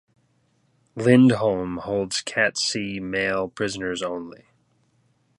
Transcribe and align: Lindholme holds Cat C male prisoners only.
Lindholme 0.95 1.77
holds 1.81 2.21
Cat 2.23 2.57
C 2.57 2.99
male 2.99 3.47
prisoners 3.49 4.01
only. 4.01 4.45